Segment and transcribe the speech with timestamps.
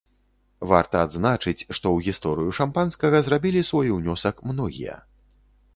[0.69, 5.03] Варта адзначыць, што ў гісторыю шампанскага зрабілі свой унёсак многія.